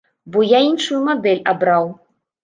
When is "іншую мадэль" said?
0.69-1.43